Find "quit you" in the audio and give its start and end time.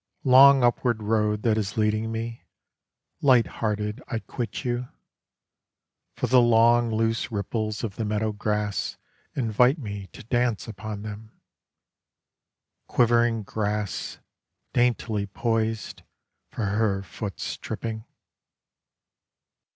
4.17-4.87